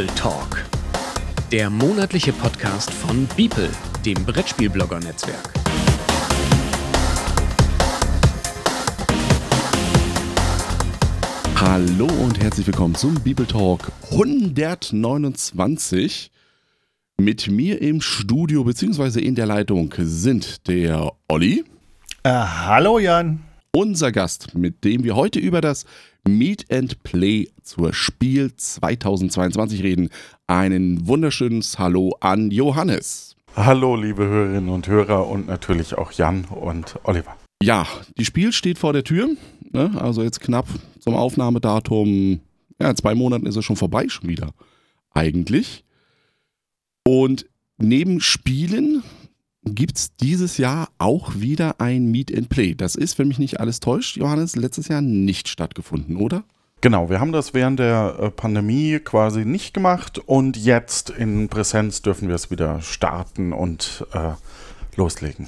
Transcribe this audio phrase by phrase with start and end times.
[0.00, 0.64] Beeple Talk.
[1.52, 3.68] Der monatliche Podcast von Beeple,
[4.06, 5.52] dem Brettspielblogger-Netzwerk.
[11.54, 16.30] Hallo und herzlich willkommen zum Bibel Talk 129.
[17.18, 19.20] Mit mir im Studio bzw.
[19.20, 21.62] in der Leitung sind der Olli.
[22.22, 23.40] Äh, hallo Jan.
[23.72, 25.84] Unser Gast, mit dem wir heute über das
[26.26, 30.08] Meet and Play zur Spiel 2022 reden.
[30.48, 33.36] Einen wunderschönes Hallo an Johannes.
[33.54, 37.36] Hallo, liebe Hörerinnen und Hörer und natürlich auch Jan und Oliver.
[37.62, 37.86] Ja,
[38.18, 39.28] die Spiel steht vor der Tür.
[39.70, 39.92] Ne?
[40.00, 40.66] Also jetzt knapp
[40.98, 42.40] zum Aufnahmedatum.
[42.80, 44.50] Ja, in zwei Monaten ist es schon vorbei, schon wieder.
[45.12, 45.84] Eigentlich.
[47.06, 47.46] Und
[47.78, 49.04] neben Spielen
[49.64, 52.74] gibt es dieses Jahr auch wieder ein Meet and Play.
[52.74, 56.44] Das ist, wenn mich nicht alles täuscht, Johannes, letztes Jahr nicht stattgefunden, oder?
[56.82, 62.00] Genau, wir haben das während der äh, Pandemie quasi nicht gemacht und jetzt in Präsenz
[62.00, 64.32] dürfen wir es wieder starten und äh,
[64.96, 65.46] loslegen.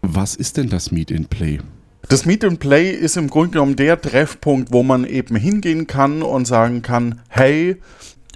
[0.00, 1.58] Was ist denn das Meet and Play?
[2.08, 6.22] Das Meet and Play ist im Grunde genommen der Treffpunkt, wo man eben hingehen kann
[6.22, 7.76] und sagen kann, hey,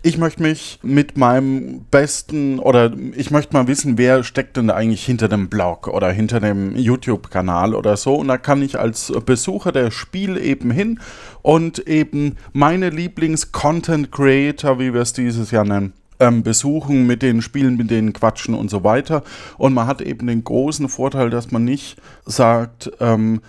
[0.02, 5.04] ich möchte mich mit meinem besten oder ich möchte mal wissen, wer steckt denn eigentlich
[5.04, 8.14] hinter dem Blog oder hinter dem YouTube-Kanal oder so.
[8.14, 11.00] Und da kann ich als Besucher der Spiel eben hin
[11.42, 17.76] und eben meine Lieblings-Content-Creator, wie wir es dieses Jahr nennen, ähm, besuchen, mit denen spielen,
[17.76, 19.22] mit denen quatschen und so weiter.
[19.58, 23.40] Und man hat eben den großen Vorteil, dass man nicht sagt, ähm,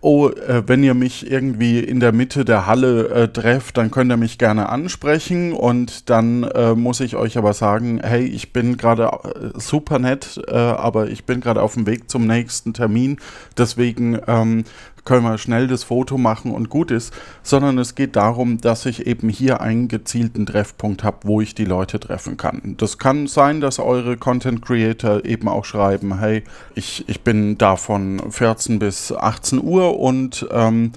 [0.00, 4.10] oh, äh, wenn ihr mich irgendwie in der Mitte der Halle äh, trefft, dann könnt
[4.10, 8.76] ihr mich gerne ansprechen und dann äh, muss ich euch aber sagen, hey, ich bin
[8.76, 13.18] gerade äh, super nett, äh, aber ich bin gerade auf dem Weg zum nächsten Termin,
[13.56, 14.64] deswegen ähm,
[15.04, 17.12] können wir schnell das Foto machen und gut ist,
[17.42, 21.64] sondern es geht darum, dass ich eben hier einen gezielten Treffpunkt habe, wo ich die
[21.64, 22.74] Leute treffen kann.
[22.78, 26.44] Das kann sein, dass eure Content Creator eben auch schreiben, hey,
[26.74, 30.92] ich, ich bin da von 14 bis 18 Uhr und ähm,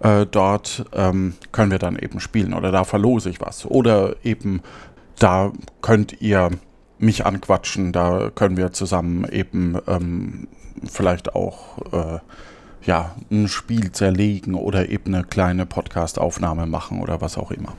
[0.00, 3.66] äh, dort ähm, können wir dann eben spielen oder da verlose ich was.
[3.66, 4.62] Oder eben
[5.18, 5.52] da
[5.82, 6.50] könnt ihr
[6.98, 10.48] mich anquatschen, da können wir zusammen eben ähm,
[10.88, 12.18] vielleicht auch äh,
[12.84, 17.74] ja, ein Spiel zerlegen oder eben eine kleine Podcast-Aufnahme machen oder was auch immer.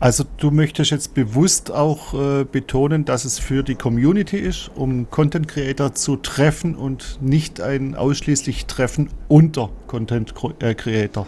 [0.00, 5.10] Also du möchtest jetzt bewusst auch äh, betonen, dass es für die Community ist, um
[5.10, 11.26] Content Creator zu treffen und nicht ein ausschließlich Treffen unter Content äh, Creator.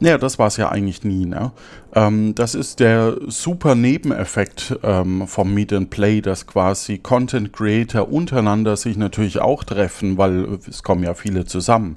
[0.00, 1.26] Ja, das war es ja eigentlich nie.
[1.26, 1.50] Ne?
[1.94, 8.10] Ähm, das ist der super Nebeneffekt ähm, vom Meet and Play, dass quasi Content Creator
[8.10, 11.96] untereinander sich natürlich auch treffen, weil es kommen ja viele zusammen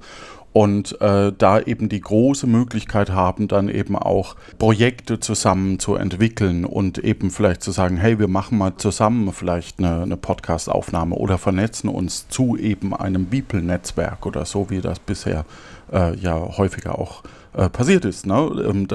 [0.54, 6.66] und äh, da eben die große Möglichkeit haben, dann eben auch Projekte zusammen zu entwickeln
[6.66, 11.38] und eben vielleicht zu sagen, hey, wir machen mal zusammen vielleicht eine, eine Podcast-Aufnahme oder
[11.38, 15.46] vernetzen uns zu eben einem Beeple-Netzwerk oder so, wie das bisher
[15.92, 17.24] äh, ja häufiger auch
[17.54, 18.26] äh, passiert ist.
[18.26, 18.42] Ne?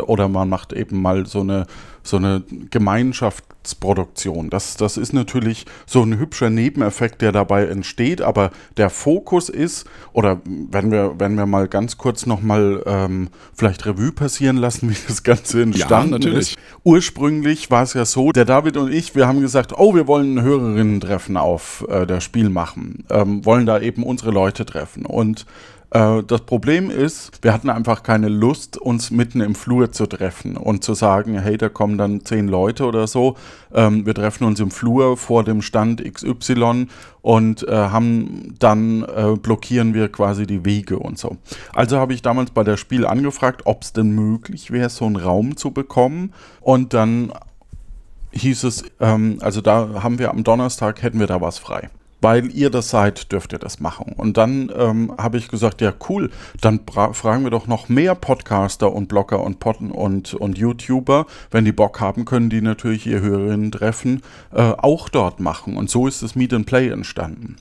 [0.06, 1.67] Oder man macht eben mal so eine,
[2.03, 2.43] so eine
[3.66, 4.50] Gemeinschaftsproduktion.
[4.50, 9.87] Das, das ist natürlich so ein hübscher Nebeneffekt, der dabei entsteht, aber der Fokus ist,
[10.12, 14.97] oder wenn wir, wenn wir mal ganz kurz nochmal ähm, vielleicht Revue passieren lassen, wie
[15.06, 16.53] das Ganze entstanden ja, natürlich.
[16.53, 16.59] ist.
[16.84, 20.37] Ursprünglich war es ja so, der David und ich, wir haben gesagt, oh, wir wollen
[20.38, 25.47] ein Hörerinnen-Treffen auf äh, das Spiel machen, ähm, wollen da eben unsere Leute treffen und
[25.91, 30.82] das Problem ist, wir hatten einfach keine Lust, uns mitten im Flur zu treffen und
[30.82, 33.36] zu sagen, hey, da kommen dann zehn Leute oder so.
[33.72, 36.88] Ähm, wir treffen uns im Flur vor dem Stand XY
[37.22, 41.36] und äh, haben dann äh, blockieren wir quasi die Wege und so.
[41.72, 45.16] Also habe ich damals bei der Spiel angefragt, ob es denn möglich wäre, so einen
[45.16, 46.32] Raum zu bekommen.
[46.60, 47.32] Und dann
[48.32, 51.90] hieß es, ähm, also da haben wir am Donnerstag hätten wir da was frei
[52.20, 54.14] weil ihr das seid, dürft ihr das machen.
[54.16, 56.30] Und dann ähm, habe ich gesagt, ja cool,
[56.60, 56.80] dann
[57.12, 61.26] fragen wir doch noch mehr Podcaster und Blogger und Potten und, und YouTuber.
[61.50, 64.22] Wenn die Bock haben, können die natürlich ihr Hörerinnen-Treffen
[64.52, 65.76] äh, auch dort machen.
[65.76, 67.56] Und so ist das Meet and Play entstanden.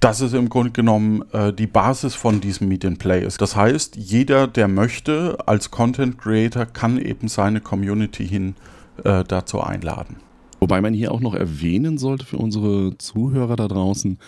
[0.00, 3.26] Das ist im Grunde genommen äh, die Basis von diesem Meet and Play.
[3.36, 8.54] Das heißt, jeder, der möchte, als Content Creator, kann eben seine Community hin
[9.02, 10.16] äh, dazu einladen.
[10.60, 14.18] Wobei man hier auch noch erwähnen sollte für unsere Zuhörer da draußen,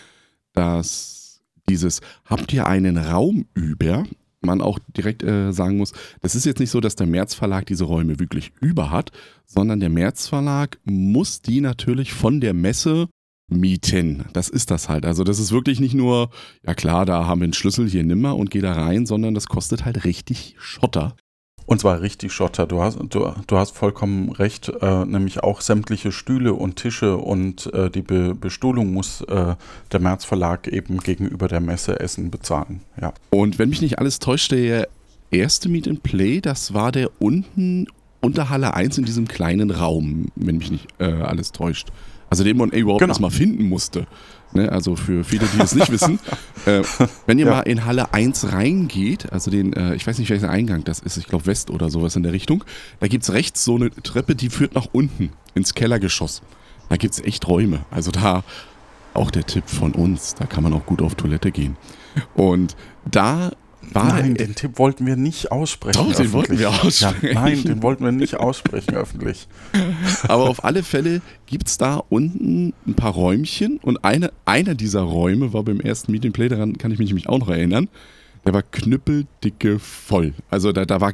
[0.53, 4.05] dass dieses Habt ihr einen Raum über?
[4.43, 5.93] Man auch direkt äh, sagen muss,
[6.23, 9.11] das ist jetzt nicht so, dass der März Verlag diese Räume wirklich über hat,
[9.45, 13.09] sondern der März Verlag muss die natürlich von der Messe
[13.51, 14.25] mieten.
[14.33, 15.05] Das ist das halt.
[15.05, 16.31] Also das ist wirklich nicht nur,
[16.65, 19.47] ja klar, da haben wir einen Schlüssel, hier nimmer und geh da rein, sondern das
[19.47, 21.17] kostet halt richtig Schotter.
[21.71, 22.67] Und zwar richtig Schotter.
[22.67, 24.73] Du hast, du, du hast vollkommen recht.
[24.83, 29.55] Äh, nämlich auch sämtliche Stühle und Tische und äh, die Be Bestuhlung muss äh,
[29.93, 32.81] der März Verlag eben gegenüber der Messe Essen bezahlen.
[33.01, 33.13] Ja.
[33.31, 34.89] Und wenn mich nicht alles täuscht, der
[35.31, 37.87] erste Meet and Play, das war der unten
[38.21, 41.91] unter Halle 1 in diesem kleinen Raum, wenn mich nicht äh, alles täuscht.
[42.31, 43.13] Also den man überhaupt Genau.
[43.13, 44.09] erst mal finden musste.
[44.53, 44.71] Ne?
[44.71, 46.19] Also für viele, die es nicht wissen,
[46.67, 46.83] äh,
[47.27, 47.53] wenn ihr Ja.
[47.53, 51.17] mal in Halle 1 reingeht, also den, äh, ich weiß nicht, welcher Eingang das ist,
[51.17, 52.65] ich glaube West oder sowas in der Richtung,
[53.01, 56.43] da gibt es rechts so eine Treppe, die führt nach unten ins Kellergeschoss.
[56.89, 57.81] Da gibt es echt Räume.
[57.91, 58.43] Also da
[59.15, 61.77] auch der Tipp von uns, da kann man auch gut auf Toilette gehen.
[62.35, 62.77] Und
[63.11, 63.51] da
[63.95, 65.99] Nein, den Tipp wollten wir nicht aussprechen.
[65.99, 67.35] Doch, den wollten wir aussprechen.
[67.35, 69.49] Ja, nein, den wollten wir nicht aussprechen öffentlich.
[70.25, 75.03] Aber auf alle Fälle gibt es da unten ein paar Räumchen und eine, einer dieser
[75.03, 77.89] Räume war beim ersten Meet and Play, daran kann ich mich nämlich auch noch erinnern,
[78.45, 80.35] der war knüppeldicke voll.
[80.51, 81.13] Also da, da war,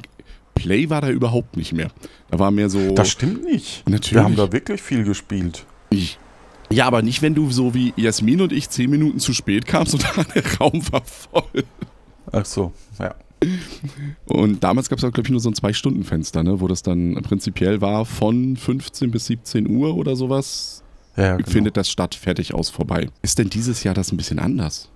[0.54, 1.90] Play war da überhaupt nicht mehr.
[2.30, 2.94] Da war mehr so...
[2.94, 3.88] Das stimmt nicht.
[3.88, 4.14] Natürlich.
[4.14, 5.66] Wir haben da wirklich viel gespielt.
[5.90, 6.18] Ich,
[6.70, 9.94] ja, aber nicht, wenn du so wie Jasmin und ich zehn Minuten zu spät kamst
[9.94, 11.64] und der Raum war voll.
[12.32, 13.14] Ach so, ja.
[14.26, 17.14] Und damals gab es auch, glaube ich, nur so ein Zwei-Stunden-Fenster, ne, wo das dann
[17.22, 20.82] prinzipiell war von 15 bis 17 Uhr oder sowas.
[21.16, 21.48] ja genau.
[21.48, 23.08] Findet das statt, fertig aus, vorbei.
[23.22, 24.88] Ist denn dieses Jahr das ein bisschen anders?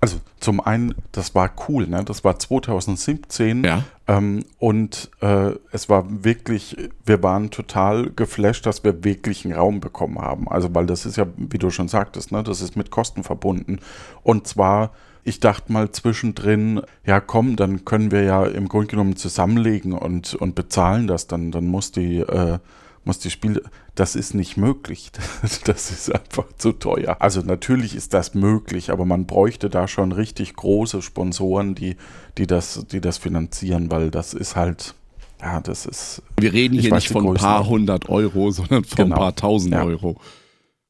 [0.00, 2.04] Also zum einen, das war cool, ne?
[2.04, 3.84] Das war 2017 Ja.
[4.06, 9.80] ähm, und äh, es war wirklich, wir waren total geflasht, dass wir wirklich einen Raum
[9.80, 10.48] bekommen haben.
[10.48, 12.42] Also weil das ist ja, wie du schon sagtest, ne?
[12.42, 13.78] Das ist mit Kosten verbunden.
[14.22, 14.90] Und zwar,
[15.22, 20.34] ich dachte mal zwischendrin, ja komm, dann können wir ja im Grunde genommen zusammenlegen und,
[20.34, 21.26] und bezahlen das.
[21.26, 22.58] Dann, dann muss die äh,
[23.06, 23.62] muss die Spiele,
[23.94, 25.10] das ist nicht möglich.
[25.64, 27.16] Das ist einfach zu teuer.
[27.20, 31.96] Also natürlich ist das möglich, aber man bräuchte da schon richtig große Sponsoren, die,
[32.38, 34.94] die, das, die das finanzieren, weil das ist halt,
[35.40, 39.16] ja, das ist, Wir reden hier nicht von ein paar hundert Euro, sondern von Genau.
[39.16, 39.84] ein paar tausend Ja.
[39.84, 40.16] Euro.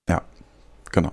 [0.09, 0.23] ja,
[0.93, 1.13] genau.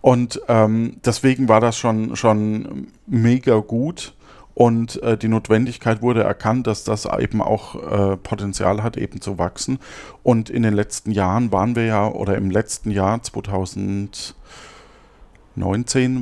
[0.00, 4.14] Und ähm, deswegen war das schon, schon mega gut.
[4.58, 9.38] Und äh, die Notwendigkeit wurde erkannt, dass das eben auch äh, Potenzial hat, eben zu
[9.38, 9.78] wachsen.
[10.24, 14.34] Und in den letzten Jahren waren wir ja, oder im letzten Jahr 2019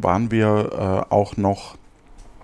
[0.03, 1.79] waren wir äh, auch noch,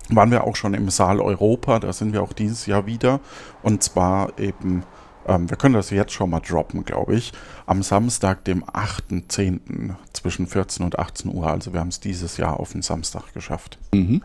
[0.09, 3.21] waren wir auch schon im Saal Europa, da sind wir auch dieses Jahr wieder.
[3.63, 4.85] Und zwar eben,
[5.27, 7.35] ähm, wir können das jetzt schon mal droppen, glaube ich,
[7.67, 9.95] am Samstag, dem 8.10.
[10.15, 11.49] zwischen 14 und 18 Uhr.
[11.49, 13.79] Also wir haben es dieses Jahr auf den Samstag geschafft.
[13.93, 14.23] Mhm.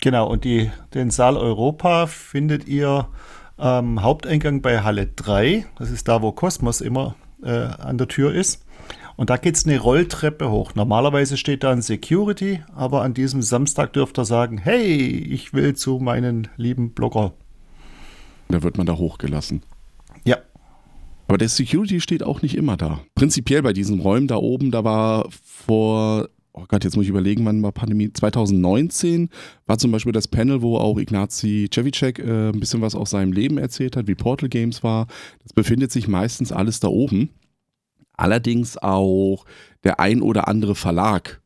[0.00, 3.08] Genau, und die, den Saal Europa findet ihr
[3.56, 5.66] am Haupteingang bei Halle 3.
[5.78, 8.64] Das ist da, wo Kosmos immer äh, an der Tür ist.
[9.16, 10.74] Und da geht es eine Rolltreppe hoch.
[10.74, 15.74] Normalerweise steht da ein Security, aber an diesem Samstag dürft ihr sagen, hey, ich will
[15.74, 17.34] zu meinen lieben Blogger.
[18.48, 19.62] Da wird man da hochgelassen.
[20.24, 20.38] Ja,
[21.28, 23.00] Aber der Security steht auch nicht immer da.
[23.14, 27.44] Prinzipiell bei diesen Räumen da oben, da war vor, oh Gott, jetzt muss ich überlegen,
[27.44, 28.12] wann war Pandemie?
[28.12, 29.30] 2019
[29.66, 33.32] war zum Beispiel das Panel, wo auch Ignazi Cevicek äh, ein bisschen was aus seinem
[33.32, 35.06] Leben erzählt hat, wie Portal Games war.
[35.42, 37.30] Das befindet sich meistens alles da oben.
[38.12, 39.44] Allerdings auch
[39.84, 41.40] der ein oder andere Verlag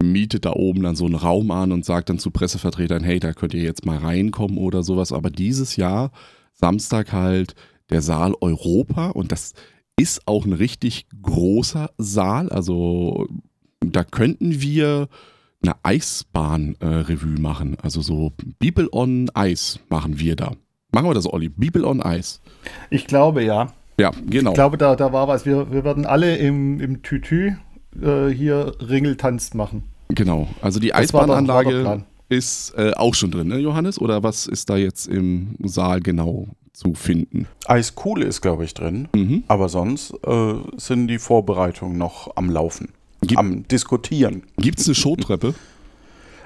[0.00, 3.32] mietet da oben dann so einen Raum an und sagt dann zu Pressevertretern, hey, da
[3.32, 5.12] könnt ihr jetzt mal reinkommen oder sowas.
[5.12, 6.12] Aber dieses Jahr,
[6.52, 7.54] Samstag halt,
[7.90, 9.54] der Saal Europa und das
[9.96, 12.50] ist auch ein richtig großer Saal.
[12.50, 13.26] Also
[13.80, 15.08] da könnten wir
[15.62, 17.76] eine Eisbahn-Revue machen.
[17.82, 20.52] Also so Bibel on Ice machen wir da.
[20.92, 21.48] Machen wir das, Olli?
[21.48, 22.40] Bibel on Ice.
[22.90, 23.72] ich glaube ja.
[24.00, 24.50] Ja, genau.
[24.50, 25.44] Ich glaube, da, da war was.
[25.44, 27.56] Wir, wir werden alle im, im Tütü
[28.00, 29.82] äh, hier Ringeltanz machen.
[30.08, 30.48] Genau.
[30.62, 34.00] Also die Das Eisbahnanlage ist äh, auch schon drin, ne, Johannes?
[34.00, 37.48] Oder was ist da jetzt im Saal genau zu finden?
[37.66, 39.08] Eiskohle ist, glaube ich, drin.
[39.14, 39.44] Mhm.
[39.48, 44.42] Aber sonst äh, sind die Vorbereitungen noch am Laufen, Gibt- am Diskutieren.
[44.56, 45.54] Gibt es eine Showtreppe?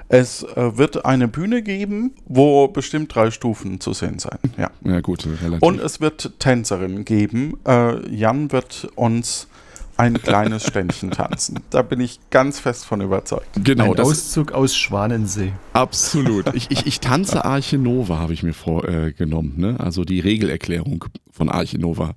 [0.09, 4.37] Es äh, wird eine Bühne geben, wo bestimmt drei Stufen zu sehen sein.
[4.57, 4.69] Ja.
[4.83, 5.61] Ja, gut, relativ.
[5.63, 7.57] Und es wird Tänzerinnen geben.
[7.65, 9.47] Äh, Jan wird uns
[9.95, 11.59] ein kleines Ständchen tanzen.
[11.69, 13.45] Da bin ich ganz fest von überzeugt.
[13.63, 15.53] genau, Ein das Auszug aus Schwanensee.
[15.73, 16.53] absolut.
[16.55, 19.53] Ich, ich, ich tanze Arche Nova, habe ich mir vorgenommen.
[19.57, 19.79] Äh, ne?
[19.79, 22.13] Also die Regelerklärung von Arche Nova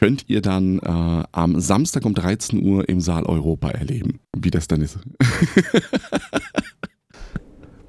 [0.00, 4.66] könnt ihr dann äh, am Samstag um 13 Uhr im Saal Europa erleben, wie das
[4.66, 4.98] dann ist.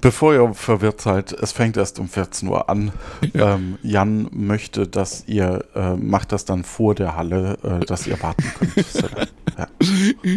[0.02, 2.92] Bevor ihr verwirrt seid, es fängt erst um 14 Uhr an.
[3.32, 3.54] Ja.
[3.54, 8.20] Ähm, Jan möchte, dass ihr, äh, macht das dann vor der Halle, äh, dass ihr
[8.22, 8.74] warten könnt.
[9.58, 9.68] Ja,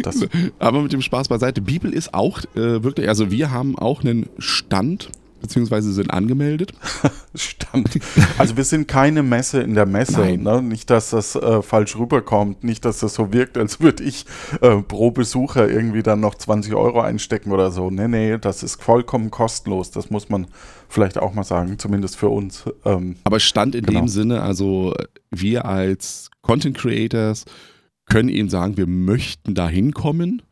[0.02, 0.26] das,
[0.58, 1.62] Aber mit dem Spaß beiseite.
[1.62, 5.10] Bibel ist auch äh, wirklich, also wir haben auch einen Stand
[5.46, 6.72] beziehungsweise sind angemeldet.
[7.34, 7.98] Stand.
[8.38, 10.36] Also wir sind keine Messe in der Messe.
[10.36, 10.60] Ne?
[10.62, 12.64] Nicht, dass das äh, falsch rüberkommt.
[12.64, 14.26] Nicht, dass das so wirkt, als würde ich
[14.60, 17.90] äh, pro Besucher irgendwie dann noch 20 Euro einstecken oder so.
[17.90, 19.90] Nee, nee, das ist vollkommen kostenlos.
[19.92, 20.48] Das muss man
[20.88, 22.64] vielleicht auch mal sagen, zumindest für uns.
[22.84, 24.00] Ähm, Aber Stand in Genau.
[24.00, 24.94] dem Sinne, also
[25.30, 27.44] wir als Content Creators
[28.06, 30.42] können eben sagen, wir möchten da hinkommen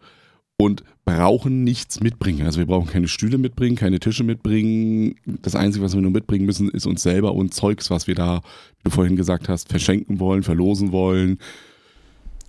[0.56, 2.46] und brauchen nichts mitbringen.
[2.46, 5.16] Also wir brauchen keine Stühle mitbringen, keine Tische mitbringen.
[5.24, 8.40] Das Einzige, was wir nur mitbringen müssen, ist uns selber und Zeugs, was wir da,
[8.78, 11.38] wie du vorhin gesagt hast, verschenken wollen, verlosen wollen,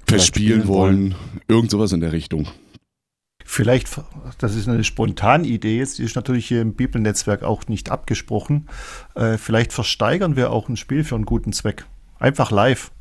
[0.06, 1.16] verspielen spielen wollen.
[1.48, 2.48] Irgend sowas in der Richtung.
[3.48, 4.02] Vielleicht,
[4.40, 8.68] das ist eine spontane Idee jetzt, die ist natürlich hier im Bibelnetzwerk auch nicht abgesprochen.
[9.14, 11.86] Äh, vielleicht versteigern wir auch ein Spiel für einen guten Zweck.
[12.18, 12.92] Einfach live.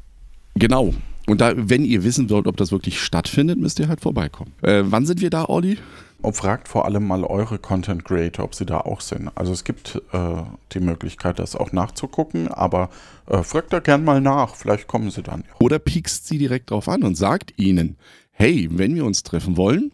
[0.55, 0.93] Genau.
[1.27, 4.53] Und da, wenn ihr wissen wollt, ob das wirklich stattfindet, müsst ihr halt vorbeikommen.
[4.63, 5.79] Äh, wann sind wir da, Olli?
[6.21, 9.31] Und fragt vor allem mal eure Content Creator, ob sie da auch sind.
[9.35, 12.91] Also es gibt äh, die Möglichkeit, das auch nachzugucken, aber
[13.27, 14.55] äh, fragt da gern mal nach.
[14.55, 15.45] Vielleicht kommen sie dann.
[15.47, 15.55] ja.
[15.61, 17.97] Oder piekst sie direkt drauf an und sagt ihnen,
[18.33, 19.93] hey, wenn wir uns treffen wollen,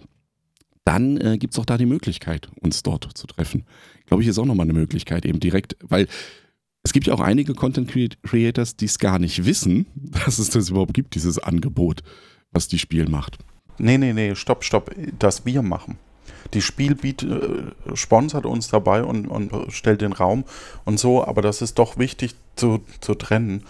[0.84, 3.64] dann äh, gibt es auch da die Möglichkeit, uns dort zu treffen.
[4.06, 6.08] Glaube ich, ist auch nochmal eine Möglichkeit, eben direkt, weil
[6.82, 9.86] es gibt ja auch einige Content Crea- Creators, die es gar nicht wissen,
[10.24, 12.02] dass es das überhaupt gibt, dieses Angebot,
[12.52, 13.38] was die Spiel macht.
[13.78, 14.90] Nee, nee, nee, stopp, stopp.
[15.18, 15.98] Das wir machen.
[16.54, 20.44] Die Spiel äh, sponsert uns dabei und, und stellt den Raum
[20.84, 23.64] und so, aber das ist doch wichtig zu, zu trennen,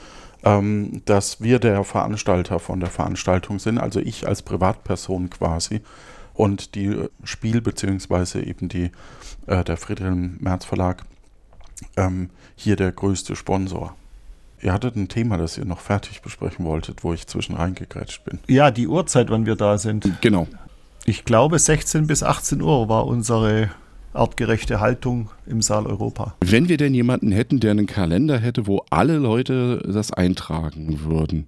[0.45, 5.83] ähm, dass wir der Veranstalter von der Veranstaltung sind, also ich als Privatperson quasi
[6.35, 8.91] und die Spiel beziehungsweise eben die,
[9.47, 11.05] äh, der Friedrich Merz Verlag
[11.97, 13.95] ähm, hier der größte Sponsor.
[14.63, 18.41] Ihr hattet ein Thema, das ihr noch fertig besprechen wolltet, wo ich zwischen reingegrätscht bin.
[18.47, 20.09] Ja, die Uhrzeit, wann wir da sind.
[20.21, 20.47] Genau.
[21.07, 23.71] Ich glaube, 16 bis 18 Uhr war unsere
[24.13, 26.35] artgerechte Haltung im Saal Europa.
[26.45, 31.47] Wenn wir denn jemanden hätten, der einen Kalender hätte, wo alle Leute das eintragen würden,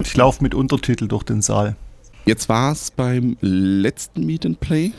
[0.00, 1.76] Ich laufe mit Untertitel durch den Saal.
[2.24, 4.92] Jetzt war es beim letzten Meet and Play.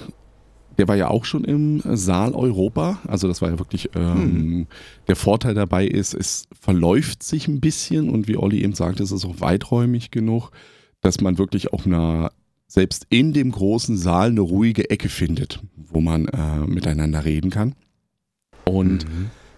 [0.77, 3.00] Der war ja auch schon im Saal Europa.
[3.07, 4.67] Also das war ja wirklich, ähm,
[5.07, 9.12] der Vorteil dabei ist, es verläuft sich ein bisschen und wie Olli eben sagte, es
[9.12, 10.51] ist auch weiträumig genug,
[11.01, 12.29] dass man wirklich auch eine,
[12.67, 17.75] selbst in dem großen Saal eine ruhige Ecke findet, wo man äh, miteinander reden kann.
[18.65, 19.05] Und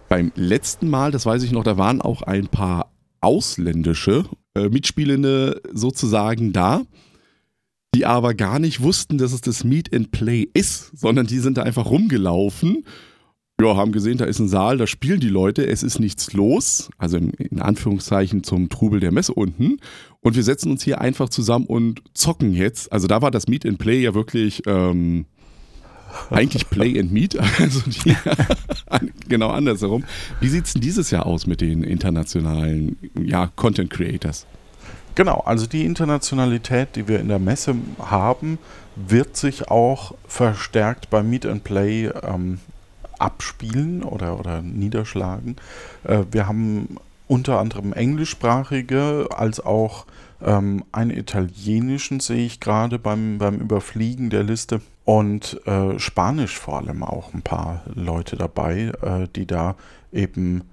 [0.08, 5.62] beim letzten Mal, das weiß ich noch, da waren auch ein paar ausländische äh, Mitspielende
[5.74, 6.82] sozusagen da,
[7.96, 11.58] die aber gar nicht wussten, dass es das Meet and Play ist, sondern die sind
[11.58, 12.86] da einfach rumgelaufen.
[13.62, 16.90] Ja, haben gesehen, da ist ein Saal, da spielen die Leute, es ist nichts los,
[16.98, 19.80] also in, Anführungszeichen zum Trubel der Messe unten.
[20.22, 22.92] Und wir setzen uns hier einfach zusammen und zocken jetzt.
[22.94, 25.26] Also da war das Meet and Play ja wirklich ähm,
[26.30, 28.16] eigentlich Play and Meet, also die,
[29.28, 30.06] genau andersherum.
[30.40, 34.48] Wie sieht es denn dieses Jahr aus mit den internationalen ja, Content Creators?
[35.16, 38.58] Genau, also die Internationalität, die wir in der Messe haben,
[38.96, 42.60] wird sich auch verstärkt beim Meet and Play ähm,
[43.18, 45.58] abspielen oder, oder niederschlagen.
[46.04, 46.98] Äh, wir haben
[47.28, 50.06] unter anderem englischsprachige als auch
[50.42, 56.78] ähm, einen italienischen sehe ich gerade beim, beim Überfliegen der Liste und äh, Spanisch vor
[56.78, 59.76] allem auch ein paar Leute dabei, äh, die da
[60.12, 60.64] eben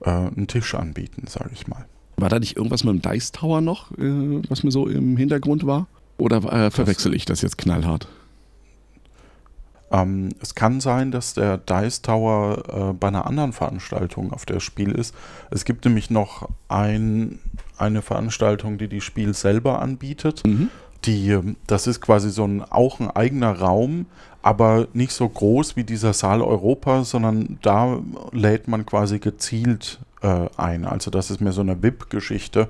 [0.00, 1.84] äh, einen Tisch anbieten, sage ich mal.
[2.18, 5.66] War da nicht irgendwas mit dem Dice Tower noch, äh, was mir so im Hintergrund
[5.66, 5.86] war?
[6.18, 8.08] Oder äh, verwechsel ich das jetzt knallhart?
[9.90, 14.60] Ähm, es kann sein, dass der Dice Tower äh, bei einer anderen Veranstaltung auf der
[14.60, 15.14] Spiel ist.
[15.50, 17.38] Es gibt nämlich noch ein,
[17.78, 20.44] eine Veranstaltung, die die Spiel selber anbietet.
[20.44, 20.68] Mhm.
[21.04, 24.06] Die, ähm, das ist quasi so ein auch ein eigener Raum,
[24.42, 28.00] aber nicht so groß wie dieser Saal Europa, sondern da
[28.32, 30.84] lädt man quasi gezielt äh, ein.
[30.84, 32.68] Also das ist mehr so eine VIP-Geschichte.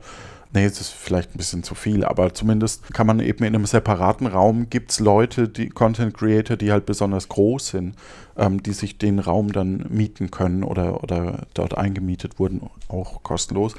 [0.55, 3.67] Nee, es ist vielleicht ein bisschen zu viel, aber zumindest kann man eben in einem
[3.67, 7.97] separaten Raum gibt es Leute, die Content Creator, die halt besonders groß sind,
[8.37, 13.75] ähm, die sich den Raum dann mieten können oder, oder dort eingemietet wurden, auch kostenlos,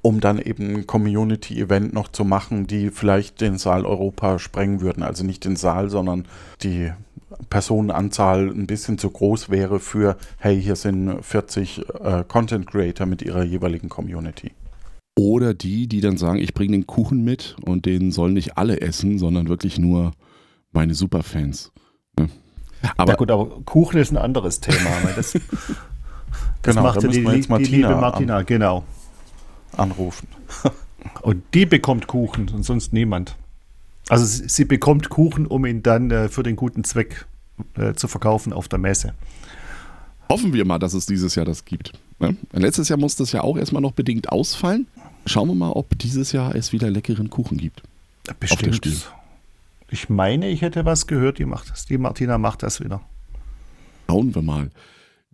[0.00, 5.02] um dann eben ein Community-Event noch zu machen, die vielleicht den Saal Europa sprengen würden.
[5.02, 6.26] Also nicht den Saal, sondern
[6.62, 6.92] die
[7.48, 13.22] Personenanzahl ein bisschen zu groß wäre für, hey, hier sind 40 äh, Content Creator mit
[13.22, 14.52] ihrer jeweiligen Community.
[15.16, 18.80] Oder die, die dann sagen, ich bringe den Kuchen mit und den sollen nicht alle
[18.80, 20.12] essen, sondern wirklich nur
[20.72, 21.70] meine Superfans.
[22.18, 22.30] Ne?
[22.96, 24.90] Aber ja gut, aber Kuchen ist ein anderes Thema.
[25.14, 25.32] Das,
[26.62, 28.84] das genau, macht ja die, die, die liebe Martina, an, genau.
[29.76, 30.28] Anrufen.
[31.22, 33.36] und die bekommt Kuchen und sonst niemand.
[34.08, 37.26] Also sie, sie bekommt Kuchen, um ihn dann äh, für den guten Zweck
[37.76, 39.14] äh, zu verkaufen auf der Messe.
[40.28, 41.92] Hoffen wir mal, dass es dieses Jahr das gibt.
[42.18, 42.36] Ne?
[42.52, 44.86] Letztes Jahr musste es ja auch erstmal noch bedingt ausfallen.
[45.26, 47.82] Schauen wir mal, ob dieses Jahr es wieder leckeren Kuchen gibt.
[48.40, 49.10] Bestimmt.
[49.90, 51.84] Ich meine, ich hätte was gehört, die macht das.
[51.86, 53.02] Die Martina macht das wieder.
[54.08, 54.70] Schauen wir mal.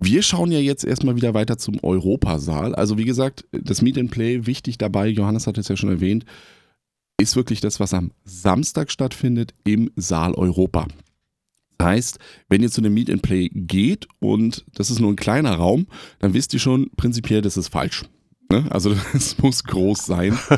[0.01, 2.75] Wir schauen ja jetzt erstmal wieder weiter zum Europasaal.
[2.75, 6.25] Also wie gesagt, das Meet and Play, wichtig dabei, Johannes hat es ja schon erwähnt,
[7.21, 10.87] ist wirklich das, was am Samstag stattfindet im Saal Europa.
[11.81, 12.19] Heißt,
[12.49, 15.87] wenn ihr zu einem Meet and Play geht und das ist nur ein kleiner Raum,
[16.19, 18.05] dann wisst ihr schon prinzipiell, das ist falsch.
[18.51, 18.67] Ne?
[18.71, 20.39] Also das muss groß sein.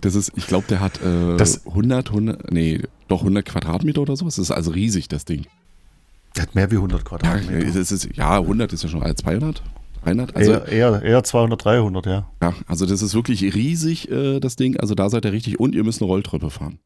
[0.00, 4.16] Das ist, ich glaube, der hat äh, das 100, 100, nee, doch 100 Quadratmeter oder
[4.16, 4.24] so.
[4.24, 5.46] Das ist also riesig, das Ding.
[6.36, 7.68] Der hat mehr wie 100 Quadratmeter.
[7.68, 9.62] Ja, ist, ja 100 ist ja schon 200.
[10.04, 10.36] 300?
[10.36, 12.30] Also, eher, eher, eher 200, 300, ja.
[12.42, 14.76] Ja, also das ist wirklich riesig, äh, das Ding.
[14.78, 16.78] Also da seid ihr richtig und ihr müsst eine Rolltreppe fahren.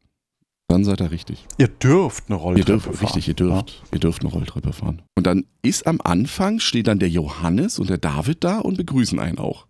[0.68, 1.46] Dann seid ihr richtig.
[1.58, 3.06] Ihr dürft eine Rolltreppe ihr dürft, fahren.
[3.06, 3.70] Richtig, ihr dürft.
[3.70, 3.76] Ja.
[3.92, 5.02] Ihr dürft eine Rolltreppe fahren.
[5.14, 9.18] Und dann ist am Anfang, steht dann der Johannes und der David da und begrüßen
[9.18, 9.66] einen auch.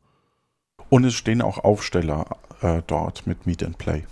[0.88, 4.04] Und es stehen auch Aufsteller äh, dort mit Meet and Play.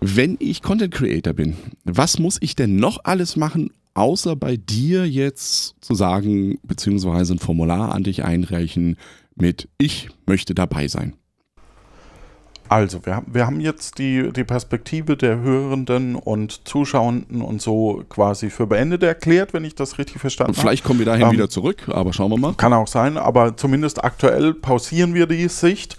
[0.00, 5.08] Wenn ich Content Creator bin, was muss ich denn noch alles machen, außer bei dir
[5.08, 8.96] jetzt zu sagen, beziehungsweise ein Formular an dich einreichen
[9.34, 11.14] mit Ich möchte dabei sein?
[12.68, 18.50] Also, wir, wir haben jetzt die, die Perspektive der Hörenden und Zuschauenden und so quasi
[18.50, 20.60] für beendet erklärt, wenn ich das richtig verstanden habe.
[20.60, 22.54] Vielleicht kommen wir dahin ähm, wieder zurück, aber schauen wir mal.
[22.54, 25.96] Kann auch sein, aber zumindest aktuell pausieren wir die Sicht.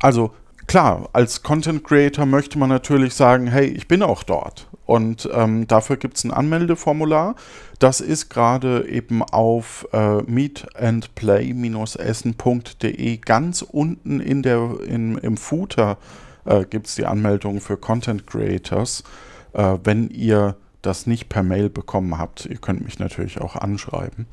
[0.00, 0.32] Also,
[0.68, 4.68] klar, als Content Creator möchte man natürlich sagen, hey, ich bin auch dort.
[4.86, 7.34] Und ähm, dafür gibt es ein Anmeldeformular.
[7.78, 15.98] Das ist gerade eben auf äh, meetandplay-essen.de ganz unten in der, in, im Footer
[16.46, 19.04] äh, gibt es die Anmeldung für Content Creators.
[19.52, 24.26] Äh, wenn ihr das nicht per Mail bekommen habt, ihr könnt mich natürlich auch anschreiben.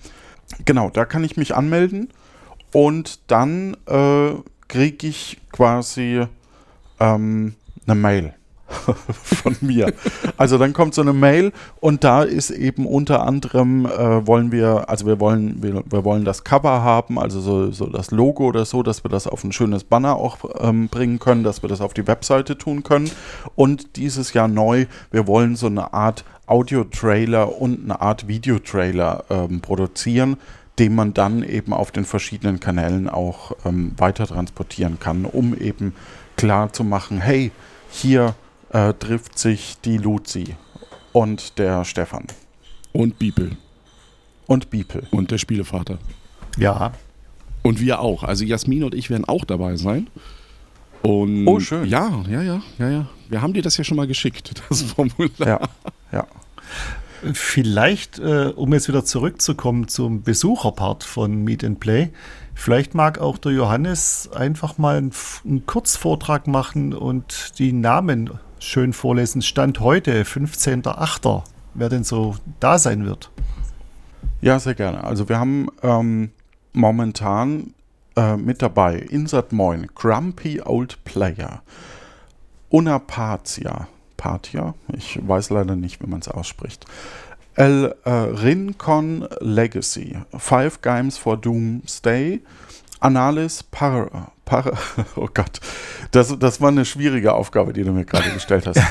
[0.63, 2.09] Genau, da kann ich mich anmelden
[2.71, 4.33] und dann äh,
[4.67, 6.25] kriege ich quasi
[6.99, 8.33] ähm, eine Mail
[9.23, 9.93] von mir.
[10.37, 14.89] Also dann kommt so eine Mail und da ist eben unter anderem äh, wollen wir,
[14.89, 18.65] also wir wollen, wir, wir, wollen das Cover haben, also so, so das Logo oder
[18.65, 21.81] so, dass wir das auf ein schönes Banner auch ähm, bringen können, dass wir das
[21.81, 23.11] auf die Webseite tun können.
[23.55, 29.61] Und dieses Jahr neu, wir wollen so eine Art Audio-Trailer und eine Art Videotrailer ähm,
[29.61, 30.37] produzieren,
[30.79, 35.93] den man dann eben auf den verschiedenen Kanälen auch ähm, weiter transportieren kann, um eben
[36.35, 37.51] klar zu machen, hey,
[37.89, 38.35] hier
[38.71, 40.55] äh, trifft sich die Luzi
[41.13, 42.25] und der Stefan.
[42.91, 43.57] Und Bipel.
[44.47, 45.07] Und Bipel.
[45.11, 45.97] Und der Spielevater.
[46.57, 46.91] Ja.
[47.63, 48.23] Und wir auch.
[48.23, 50.09] Also Jasmin und ich werden auch dabei sein.
[51.01, 51.85] Und oh, schön.
[51.87, 53.09] Ja, ja, ja, ja, ja.
[53.29, 55.29] Wir haben dir das ja schon mal geschickt, das Formular.
[55.39, 55.59] Ja,
[56.11, 56.27] ja.
[57.33, 62.11] Vielleicht, äh, um jetzt wieder zurückzukommen zum Besucherpart von Meet and Play,
[62.53, 65.11] vielleicht mag auch der Johannes einfach mal einen,
[65.43, 69.41] einen Kurzvortrag machen und die Namen schön vorlesen.
[69.41, 73.31] Stand heute, 15.08., wer denn so da sein wird.
[74.41, 75.03] Ja, sehr gerne.
[75.03, 76.31] Also wir haben ähm,
[76.73, 77.73] momentan
[78.15, 81.61] äh, mit dabei Insert Moin, Grumpy Old Player,
[82.69, 86.85] Unapatia, Patia, ich weiß leider nicht, wie man es ausspricht.
[87.55, 92.41] El äh, Rincon Legacy, Five Games for Doomsday,
[92.99, 94.73] Analysis Par, Par
[95.15, 95.61] oh Gott,
[96.11, 98.81] das, das war eine schwierige Aufgabe, die du mir gerade gestellt hast.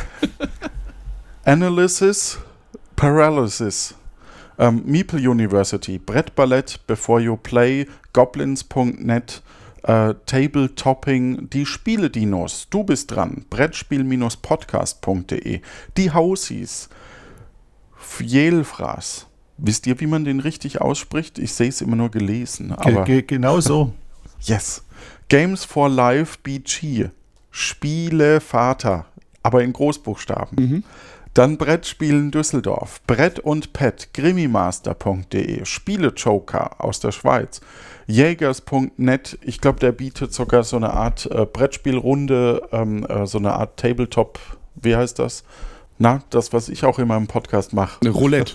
[1.44, 2.38] Analysis
[2.96, 3.94] Paralysis,
[4.58, 9.42] ähm, Meeple University, Brettballett Before You Play, Goblins.net,
[9.84, 15.60] äh, Table Topping, die Spiele-Dinos, du bist dran, Brettspiel-podcast.de,
[15.96, 16.90] die Hausies,
[17.96, 19.26] Fjelfras.
[19.56, 21.38] Wisst ihr, wie man den richtig ausspricht?
[21.38, 22.72] Ich sehe es immer nur gelesen.
[22.72, 23.92] Aber Ge genau so.
[24.40, 24.82] yes.
[25.28, 27.10] Games for Life BG.
[27.54, 29.06] Brettspielevater,
[29.42, 30.58] aber in Großbuchstaben.
[30.58, 30.84] Mhm.
[31.34, 37.60] Dann Brettspielen Düsseldorf, Brett und Pet, Grimmimaster.de, Spielejoker aus der Schweiz,
[38.06, 43.54] Jägers.net, ich glaube, der bietet sogar so eine Art äh, Brettspielrunde, ähm, äh, so eine
[43.54, 44.38] Art Tabletop,
[44.76, 45.42] wie heißt das?
[45.98, 48.00] Na, das, was ich auch in meinem Podcast mache.
[48.00, 48.54] Eine Roulette.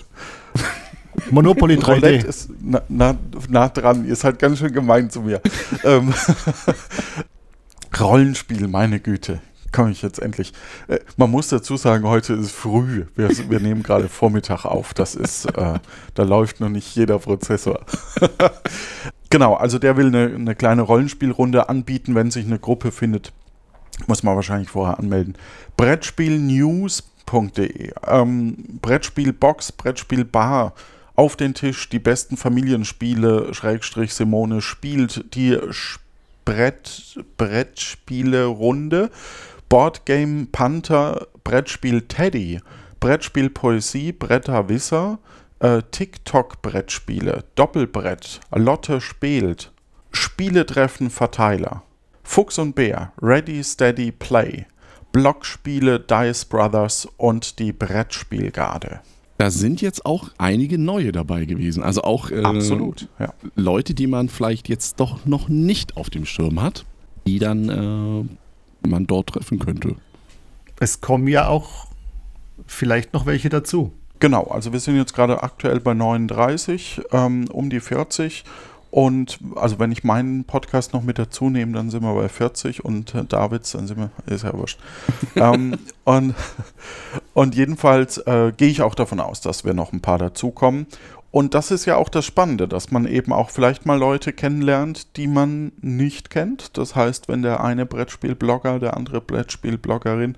[1.30, 1.86] Monopoly 3D.
[1.86, 3.14] Roulette ist nah, nah,
[3.50, 5.42] nah dran, ihr seid ganz schön gemein zu mir.
[5.84, 6.14] ähm,
[8.00, 9.40] Rollenspiel, meine Güte.
[9.72, 10.52] Komme ich jetzt endlich.
[10.88, 13.06] Äh, man muss dazu sagen, heute ist früh.
[13.14, 14.94] Wir, wir nehmen gerade Vormittag auf.
[14.94, 15.78] Das ist, äh,
[16.14, 17.80] da läuft noch nicht jeder Prozessor.
[19.30, 23.32] genau, also der will eine, eine kleine Rollenspielrunde anbieten, wenn sich eine Gruppe findet.
[24.06, 25.36] Muss man wahrscheinlich vorher anmelden.
[25.76, 30.72] Brettspielnews.de ähm, Brettspielbox, Brettspielbar
[31.14, 35.58] auf den Tisch, die besten Familienspiele, Schrägstrich Simone spielt die
[36.46, 39.10] Brett, Brettspiele-Runde.
[39.70, 42.58] Boardgame Panther, Brettspiel Teddy,
[42.98, 45.20] Brettspiel Poesie, Bretter Wisser,
[45.60, 49.70] äh, TikTok-Brettspiele, Doppelbrett, Lotte spielt,
[50.10, 51.84] Spieletreffen Verteiler,
[52.24, 54.66] Fuchs und Bär, Ready Steady Play,
[55.12, 58.98] Blockspiele Dice Brothers und die Brettspielgarde.
[59.38, 61.84] Da sind jetzt auch einige neue dabei gewesen.
[61.84, 63.32] Also auch äh, Absolut, ja.
[63.54, 66.84] Leute, die man vielleicht jetzt doch noch nicht auf dem Schirm hat,
[67.24, 68.36] die dann äh,
[68.86, 69.96] man dort treffen könnte.
[70.78, 71.88] Es kommen ja auch
[72.66, 73.92] vielleicht noch welche dazu.
[74.20, 78.44] Genau, also wir sind jetzt gerade aktuell bei 39, ähm, um die 40.
[78.90, 82.84] Und also wenn ich meinen Podcast noch mit dazu nehme, dann sind wir bei 40
[82.84, 84.80] und äh, Davids, dann sind wir, ist ja wurscht.
[85.36, 86.34] ähm, und,
[87.34, 90.86] und jedenfalls äh, gehe ich auch davon aus, dass wir noch ein paar dazukommen.
[91.30, 95.16] Und das ist ja auch das Spannende, dass man eben auch vielleicht mal Leute kennenlernt,
[95.16, 96.76] die man nicht kennt.
[96.76, 100.36] Das heißt, wenn der eine Brettspielblogger, der andere Brettspielbloggerin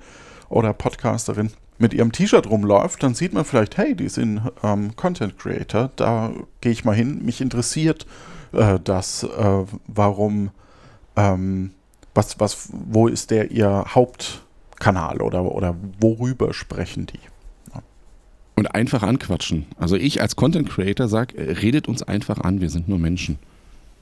[0.50, 5.38] oder Podcasterin mit ihrem T-Shirt rumläuft, dann sieht man vielleicht, hey, die sind ähm, Content
[5.38, 7.24] Creator, da gehe ich mal hin.
[7.24, 8.06] Mich interessiert
[8.52, 10.50] äh, das, äh, warum,
[11.16, 11.70] ähm,
[12.14, 17.31] was, was, wo ist der ihr Hauptkanal oder, oder worüber sprechen die?
[18.62, 19.66] Und einfach anquatschen.
[19.76, 23.40] Also ich als Content Creator sage, redet uns einfach an, wir sind nur Menschen.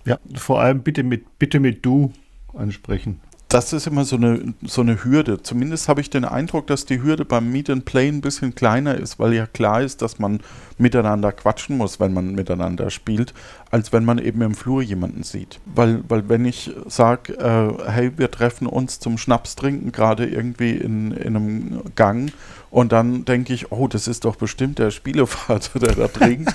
[0.04, 2.12] Ja, vor allem bitte mit, bitte mit du
[2.52, 3.20] ansprechen.
[3.48, 5.42] Das ist immer so eine, so eine Hürde.
[5.42, 8.96] Zumindest habe ich den Eindruck, dass die Hürde beim Meet and Play ein bisschen kleiner
[8.96, 10.40] ist, weil ja klar ist, dass man
[10.76, 13.32] miteinander quatschen muss, wenn man miteinander spielt,
[13.70, 15.58] als wenn man eben im Flur jemanden sieht.
[15.64, 20.72] Weil, weil wenn ich sage, äh, hey, wir treffen uns zum Schnaps trinken, gerade irgendwie
[20.72, 22.30] in, in einem Gang,
[22.70, 26.54] und dann denke ich, oh, das ist doch bestimmt der Spielevater, der da trinkt.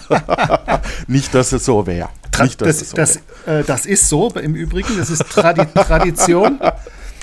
[1.08, 2.10] Nicht, dass es so wäre.
[2.42, 5.66] Nicht, dass das, es so das, äh, das ist so im Übrigen, das ist Tradi
[5.74, 6.60] Tradition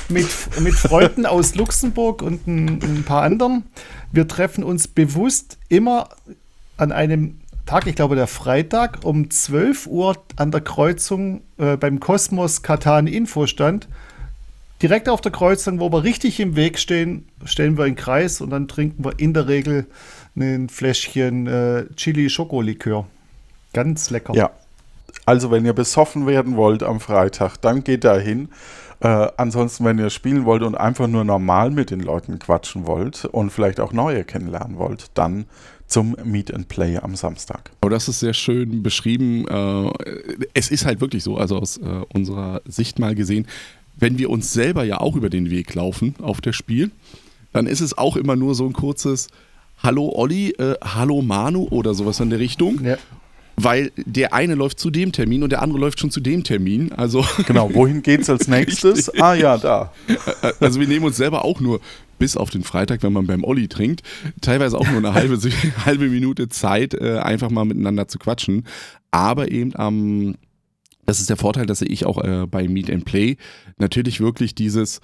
[0.09, 0.29] mit,
[0.61, 3.65] mit Freunden aus Luxemburg und ein, ein paar anderen.
[4.13, 6.09] Wir treffen uns bewusst immer
[6.77, 12.01] an einem Tag, ich glaube der Freitag, um 12 Uhr an der Kreuzung äh, beim
[12.01, 13.89] Kosmos Katan Infostand.
[14.83, 18.51] Direkt auf der Kreuzung, wo wir richtig im Weg stehen, stellen wir einen Kreis und
[18.51, 19.87] dann trinken wir in der Regel
[20.37, 23.07] ein Fläschchen äh, Chili-Schokolikör.
[23.73, 24.35] Ganz lecker.
[24.35, 24.51] Ja.
[25.25, 28.49] Also, wenn ihr besoffen werden wollt am Freitag, dann geht da hin.
[29.01, 33.25] Äh, ansonsten, wenn ihr spielen wollt und einfach nur normal mit den Leuten quatschen wollt
[33.25, 35.47] und vielleicht auch neue kennenlernen wollt, dann
[35.87, 37.71] zum Meet and Play am Samstag.
[37.85, 39.47] Oh, das ist sehr schön beschrieben.
[39.47, 39.90] Äh,
[40.55, 43.47] es ist halt wirklich so, also aus äh, unserer Sicht mal gesehen,
[43.97, 46.91] wenn wir uns selber ja auch über den Weg laufen auf das Spiel,
[47.53, 49.29] dann ist es auch immer nur so ein kurzes
[49.83, 52.85] Hallo Olli, äh, Hallo Manu oder sowas in der Richtung.
[52.85, 52.97] Ja.
[53.57, 56.93] Weil der eine läuft zu dem Termin und der andere läuft schon zu dem Termin.
[56.93, 59.11] Also, Genau, wohin geht's als nächstes?
[59.21, 59.93] ah ja, da.
[60.61, 61.81] also wir nehmen uns selber auch nur
[62.19, 64.03] bis auf den Freitag, wenn man beim Olli trinkt,
[64.41, 65.39] teilweise auch nur eine halbe,
[65.85, 68.65] halbe Minute Zeit, äh, einfach mal miteinander zu quatschen.
[69.11, 70.37] Aber eben am,
[71.05, 73.37] das ist der Vorteil, dass ich auch äh, bei Meet and Play
[73.77, 75.01] natürlich wirklich dieses,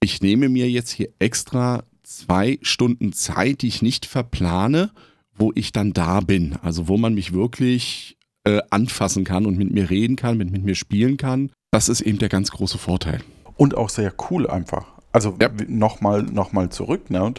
[0.00, 4.90] ich nehme mir jetzt hier extra zwei Stunden Zeit, die ich nicht verplane,
[5.34, 6.56] wo ich dann da bin.
[6.62, 10.64] Also wo man mich wirklich äh, anfassen kann und mit mir reden kann, mit, mit
[10.64, 11.50] mir spielen kann.
[11.70, 13.20] Das ist eben der ganz große Vorteil.
[13.56, 14.95] Und auch sehr cool einfach.
[15.16, 15.48] Also Ja.
[15.66, 17.32] nochmal noch mal zurück, ne?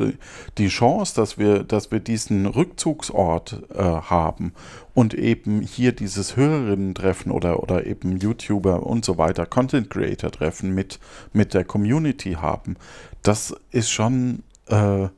[0.58, 4.54] Die- Chance, dass wir, dass wir diesen Rückzugsort äh, haben
[4.96, 10.98] und eben hier dieses Hörerinnen-Treffen oder, oder eben YouTuber und so weiter, Content Creator-Treffen mit,
[11.34, 12.78] mit der Community haben,
[13.22, 15.10] das ist schon äh,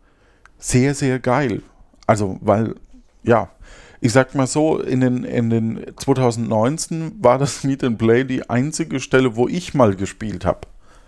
[0.58, 1.62] sehr, sehr geil.
[2.08, 2.76] Also, weil,
[3.24, 3.52] ja,
[4.02, 8.50] ich sag mal so, in den, in den 2019 war das Meet and Play die
[8.50, 10.68] einzige Stelle, wo ich mal gespielt habe.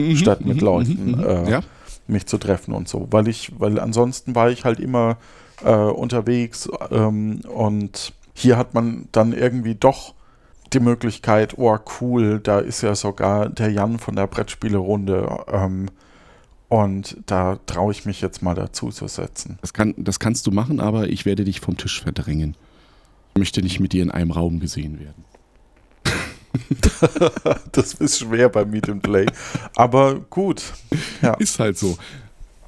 [0.09, 1.23] Mhm, statt mit mhm, Leuten mhm, mhm.
[1.23, 1.61] äh, Ja.
[2.07, 3.07] mich zu treffen und so.
[3.11, 5.17] Weil ich, weil ansonsten war ich halt immer
[5.63, 10.13] äh, unterwegs ähm, und hier hat man dann irgendwie doch
[10.73, 15.89] die Möglichkeit, oh cool, da ist ja sogar der Jan von der Brettspielerunde ähm,
[16.69, 19.57] und da traue ich mich jetzt mal dazu zu setzen.
[19.61, 22.55] Das, kann, das kannst du machen, aber ich werde dich vom Tisch verdrängen.
[23.33, 25.25] Ich möchte nicht mit dir in einem Raum gesehen werden.
[27.71, 29.25] das ist schwer bei Meet and Play.
[29.75, 30.63] Aber gut.
[31.21, 31.33] Ja.
[31.35, 31.97] Ist halt so.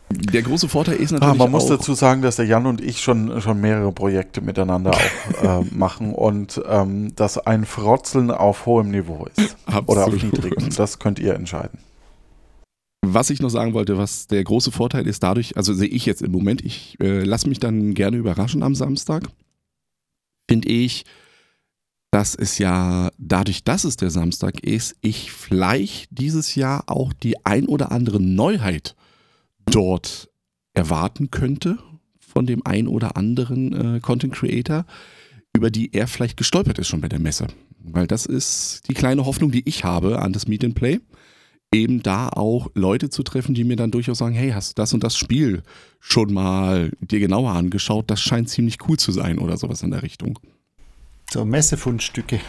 [0.09, 3.01] Der große Vorteil ist Ah, natürlich man muss dazu sagen, dass der Jan und ich
[3.01, 8.91] schon, schon mehrere Projekte miteinander auch äh, machen und ähm, dass ein Frotzeln auf hohem
[8.91, 9.55] Niveau ist.
[9.67, 10.23] Oder auf Absolut.
[10.23, 10.69] niedrigem.
[10.75, 11.79] Das könnt ihr entscheiden.
[13.05, 16.21] Was ich noch sagen wollte, was der große Vorteil ist dadurch, also sehe ich jetzt
[16.21, 19.23] im Moment, ich äh, lasse mich dann gerne überraschen am Samstag,
[20.49, 21.03] finde ich,
[22.13, 27.43] dass es ja dadurch, dass es der Samstag ist, ich vielleicht dieses Jahr auch die
[27.43, 28.95] ein oder andere Neuheit
[29.65, 30.29] dort
[30.75, 31.79] erwarten könnte
[32.19, 34.85] von dem ein oder anderen äh, Content Creator,
[35.55, 37.47] über die er vielleicht gestolpert ist schon bei der Messe.
[37.79, 40.99] Weil das ist die kleine Hoffnung, die ich habe an das Meet and Play
[41.73, 44.93] eben da auch Leute zu treffen, die mir dann durchaus sagen, hey, hast du das
[44.93, 45.63] und das Spiel
[45.99, 48.11] schon mal dir genauer angeschaut?
[48.11, 50.37] Das scheint ziemlich cool zu sein oder sowas in der Richtung.
[51.33, 52.39] So Messefundstücke.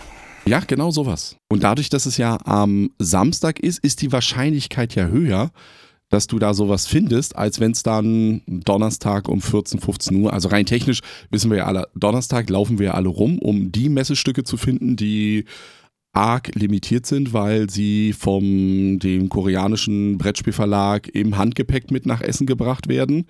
[0.44, 1.38] Ja, genau sowas.
[1.48, 5.52] Und dadurch, dass es ja am Samstag ist, ist die Wahrscheinlichkeit ja höher,
[6.10, 10.50] dass du da sowas findest, als wenn es dann Donnerstag um 14, 15 Uhr, also
[10.50, 14.44] rein technisch wissen wir ja alle, Donnerstag laufen wir ja alle rum, um die Messestücke
[14.44, 15.46] zu finden, die
[16.12, 22.86] arg limitiert sind, weil sie vom dem koreanischen Brettspielverlag im Handgepäck mit nach Essen gebracht
[22.88, 23.24] werden.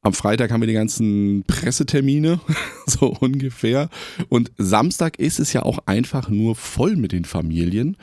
[0.00, 2.40] Am Freitag haben wir die ganzen Pressetermine,
[2.86, 3.88] so ungefähr.
[4.28, 7.96] Und Samstag ist es ja auch einfach nur voll mit den Familien.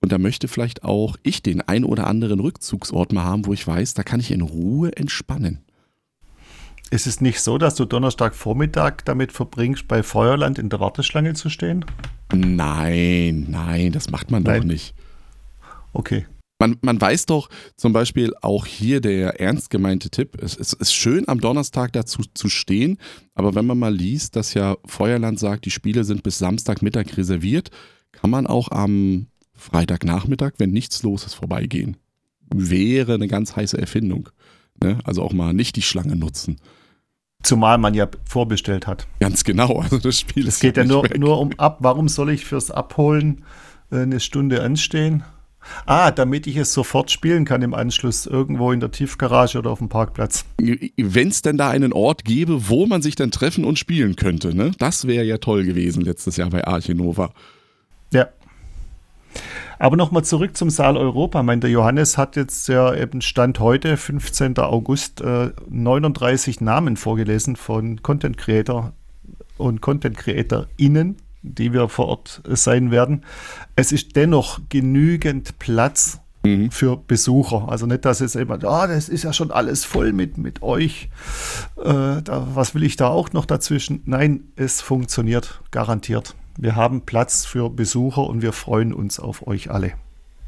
[0.00, 3.66] Und da möchte vielleicht auch ich den ein oder anderen Rückzugsort mal haben, wo ich
[3.66, 5.64] weiß, da kann ich in Ruhe entspannen.
[6.90, 11.50] Ist es nicht so, dass du Donnerstagvormittag damit verbringst, bei Feuerland in der Warteschlange zu
[11.50, 11.84] stehen?
[12.32, 14.66] Nein, nein, das macht man doch Nein.
[14.68, 14.94] nicht.
[15.92, 16.26] Okay.
[16.60, 20.92] Man, man weiß doch zum Beispiel auch hier der ernst gemeinte Tipp, es, es ist
[20.92, 22.98] schön am Donnerstag dazu zu stehen,
[23.34, 27.70] aber wenn man mal liest, dass ja Feuerland sagt, die Spiele sind bis Samstagmittag reserviert,
[28.10, 31.96] kann man auch am Freitagnachmittag, wenn nichts los ist, vorbeigehen.
[32.52, 34.28] Wäre eine ganz heiße Erfindung.
[34.82, 34.98] Ne?
[35.04, 36.56] Also auch mal nicht die Schlange nutzen.
[37.42, 39.06] Zumal man ja vorbestellt hat.
[39.20, 41.18] Ganz genau, also das Spiel Es ist geht ja nicht nur, weg.
[41.18, 41.78] nur um ab.
[41.80, 43.44] Warum soll ich fürs Abholen
[43.92, 45.22] äh, eine Stunde anstehen?
[45.86, 49.78] Ah, damit ich es sofort spielen kann im Anschluss, irgendwo in der Tiefgarage oder auf
[49.78, 50.44] dem Parkplatz.
[50.58, 54.54] Wenn es denn da einen Ort gäbe, wo man sich dann treffen und spielen könnte,
[54.54, 54.72] ne?
[54.78, 57.30] Das wäre ja toll gewesen letztes Jahr bei Archinova.
[58.12, 58.28] Ja.
[59.78, 61.40] Aber nochmal zurück zum Saal Europa.
[61.40, 64.58] Ich meine, der Johannes hat jetzt ja eben Stand heute, 15.
[64.58, 68.92] August, äh, 39 Namen vorgelesen von Content Creator
[69.56, 73.24] und Content CreatorInnen, die wir vor Ort sein werden.
[73.76, 76.70] Es ist dennoch genügend Platz Mhm.
[76.70, 77.68] für Besucher.
[77.68, 81.08] Also nicht, dass es immer, ah, das ist ja schon alles voll mit, mit euch.
[81.76, 84.02] Äh, da, was will ich da auch noch dazwischen?
[84.06, 86.36] Nein, es funktioniert garantiert.
[86.56, 89.92] Wir haben Platz für Besucher und wir freuen uns auf euch alle.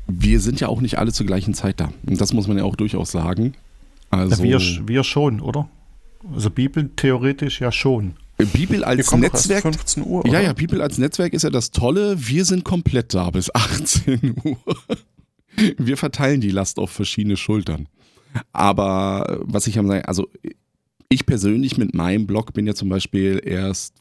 [0.06, 1.92] Wir sind ja auch nicht alle zur gleichen Zeit da.
[2.06, 3.54] Und das muss man ja auch durchaus sagen.
[4.10, 5.68] Also wir, wir schon, oder?
[6.34, 8.14] Also Bibel theoretisch ja schon.
[8.46, 9.62] Bibel als Netzwerk.
[9.62, 10.22] 15 Uhr.
[10.26, 10.40] Ja, oder?
[10.42, 12.16] ja, Bibel als Netzwerk ist ja das Tolle.
[12.18, 14.56] Wir sind komplett da bis 18 Uhr.
[15.78, 17.88] Wir verteilen die Last auf verschiedene Schultern.
[18.52, 20.28] Aber äh, was ich am sagen, also
[21.08, 23.94] ich persönlich mit meinem Blog bin ja zum Beispiel erst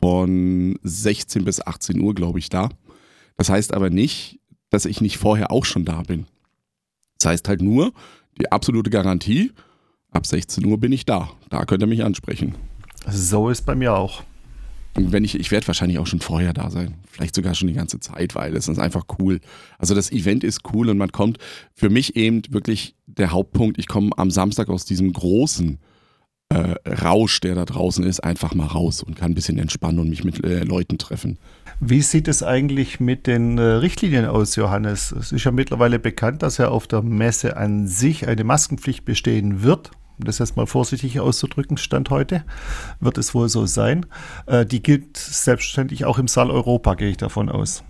[0.00, 2.68] von 16 bis 18 Uhr, glaube ich, da.
[3.36, 6.26] Das heißt aber nicht, dass ich nicht vorher auch schon da bin.
[7.18, 7.92] Das heißt halt nur,
[8.40, 9.52] die absolute Garantie,
[10.10, 11.30] ab 16 Uhr bin ich da.
[11.48, 12.54] Da könnt ihr mich ansprechen.
[13.10, 14.22] So ist bei mir auch.
[14.94, 16.94] Wenn ich, ich werde wahrscheinlich auch schon vorher da sein.
[17.10, 19.40] Vielleicht sogar schon die ganze Zeit, weil es ist einfach cool.
[19.78, 21.38] Also das Event ist cool und man kommt
[21.74, 25.78] für mich eben wirklich der Hauptpunkt, ich komme am Samstag aus diesem großen
[26.50, 30.08] äh, Rausch, der da draußen ist, einfach mal raus und kann ein bisschen entspannen und
[30.08, 31.38] mich mit äh, Leuten treffen.
[31.80, 35.12] Wie sieht es eigentlich mit den äh, Richtlinien aus, Johannes?
[35.12, 39.62] Es ist ja mittlerweile bekannt, dass ja auf der Messe an sich eine Maskenpflicht bestehen
[39.62, 39.90] wird.
[40.18, 42.44] Um das jetzt mal vorsichtig auszudrücken, Stand heute,
[43.00, 44.06] wird es wohl so sein.
[44.46, 47.84] Äh, die gilt selbstverständlich auch im Saal Europa, gehe ich davon aus.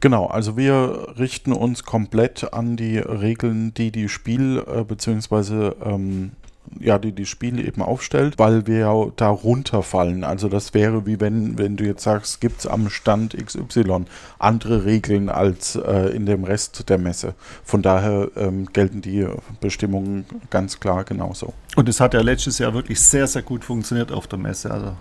[0.00, 5.72] Genau, also wir richten uns komplett an die Regeln, die die Spiel- äh, bzw.
[5.82, 6.32] Ähm,
[6.78, 10.24] ja, die die Spiele eben aufstellt, weil wir ja da runterfallen.
[10.24, 14.04] Also das wäre wie wenn, wenn du jetzt sagst, gibt es am Stand XY
[14.38, 17.34] andere Regeln als äh, in dem Rest der Messe.
[17.64, 19.26] Von daher ähm, gelten die
[19.60, 21.54] Bestimmungen ganz klar genauso.
[21.76, 24.70] Und es hat ja letztes Jahr wirklich sehr, sehr gut funktioniert auf der Messe.
[24.70, 24.92] Also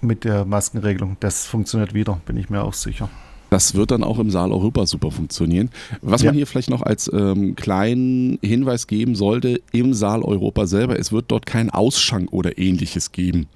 [0.00, 1.16] mit der Maskenregelung.
[1.20, 3.08] Das funktioniert wieder, bin ich mir auch sicher.
[3.54, 5.70] Das wird dann auch im Saal Europa super funktionieren.
[6.02, 6.30] Was Ja.
[6.30, 11.12] man hier vielleicht noch als ähm, kleinen Hinweis geben sollte, im Saal Europa selber, es
[11.12, 13.46] wird dort kein Ausschank oder ähnliches geben.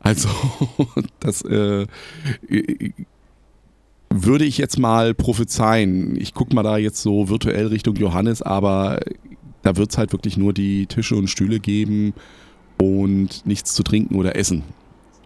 [0.00, 0.30] Also
[1.20, 1.86] das äh,
[4.08, 6.18] würde ich jetzt mal prophezeien.
[6.18, 9.00] Ich gucke mal da jetzt so virtuell Richtung Johannes, aber
[9.60, 12.14] da wird es halt wirklich nur die Tische und Stühle geben
[12.80, 14.62] und nichts zu trinken oder essen.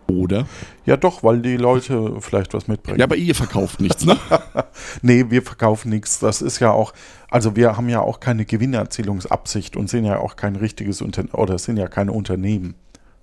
[0.09, 0.47] Oder?
[0.85, 2.99] Ja, doch, weil die Leute vielleicht was mitbringen.
[2.99, 4.17] Ja, aber ihr verkauft nichts, ne?
[5.03, 6.21] Nee, wir verkaufen nichts.
[6.21, 6.93] Das ist ja auch,
[7.29, 11.59] also wir haben ja auch keine Gewinnerzielungsabsicht und sind ja auch kein richtiges Unternehmen, oder
[11.59, 12.75] sind ja keine Unternehmen.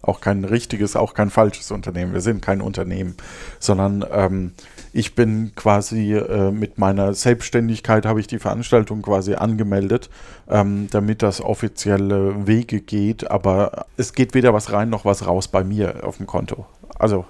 [0.03, 2.13] Auch kein richtiges, auch kein falsches Unternehmen.
[2.13, 3.15] Wir sind kein Unternehmen,
[3.59, 4.51] sondern ähm,
[4.93, 10.11] ich bin quasi äh, mit meiner Selbstständigkeit habe ich die Veranstaltung quasi angemeldet,
[10.47, 13.31] ähm, damit das offizielle Wege geht.
[13.31, 16.67] Aber es geht weder was rein noch was raus bei mir auf dem Konto.
[16.99, 17.25] Also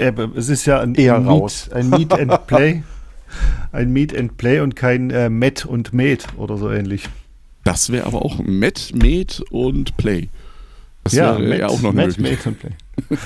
[0.00, 1.68] Eben, es ist ja ein, Eher ein, raus.
[1.72, 2.82] Meet, ein Meet and Play.
[3.70, 7.08] Ein Meet and Play und kein äh, Met und Med oder so ähnlich.
[7.64, 10.28] Das wäre aber auch Met, Med und Play.
[11.04, 12.38] Das wäre ja auch noch Met, möglich.
[12.44, 13.18] Met.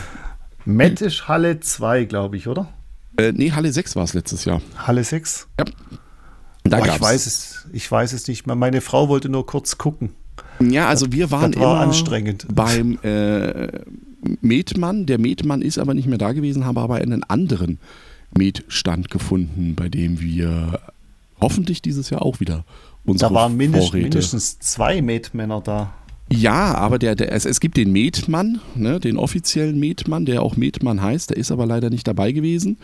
[0.64, 2.68] Met ist Halle 2, glaube ich, oder?
[3.16, 4.60] Äh, nee, Halle 6 war es letztes Jahr.
[4.76, 5.48] Halle 6?
[5.56, 5.64] Da
[6.78, 6.96] Boah, gab's.
[6.96, 8.56] ich, weiß es, ich weiß es nicht mehr.
[8.56, 10.10] Meine Frau wollte nur kurz gucken.
[10.60, 12.46] Ja, also wir waren das war immer anstrengend.
[12.52, 13.68] beim äh,
[14.40, 15.06] Metmann.
[15.06, 17.78] Der Metmann ist aber nicht mehr da gewesen, haben aber einen anderen
[18.37, 20.80] Metstand gefunden, bei dem wir
[21.40, 22.64] hoffentlich dieses Jahr auch wieder
[23.04, 24.04] unsere Da waren mindest, Vorräte.
[24.04, 25.92] mindestens zwei Med-Männer da.
[26.32, 30.56] Ja, aber der, der, es, es gibt den Metmann, ne, den offiziellen Metmann, der auch
[30.56, 32.78] Metmann heißt, der ist aber leider nicht dabei gewesen.